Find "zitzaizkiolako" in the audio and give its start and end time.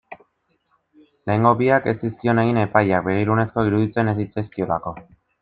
4.23-4.97